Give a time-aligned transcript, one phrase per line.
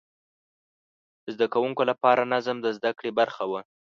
[1.23, 3.61] د زده کوونکو لپاره نظم د زده کړې برخه وه.